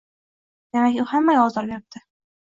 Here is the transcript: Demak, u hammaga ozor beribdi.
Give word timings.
Demak, 0.77 0.95
u 1.03 1.05
hammaga 1.11 1.43
ozor 1.49 1.69
beribdi. 1.73 2.03